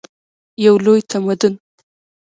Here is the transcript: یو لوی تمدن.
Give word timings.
یو 0.65 0.73
لوی 0.85 0.99
تمدن. 1.11 1.53